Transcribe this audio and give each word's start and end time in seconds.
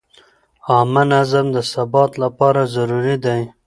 عامه 0.71 1.03
نظم 1.13 1.45
د 1.55 1.57
ثبات 1.71 2.11
لپاره 2.23 2.61
ضروري 2.75 3.15
دی. 3.25 3.41